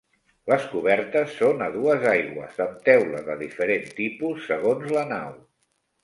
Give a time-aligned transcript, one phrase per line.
[0.51, 5.37] Les cobertes són a dues aigües amb teula de diferent tipus, segons la nau.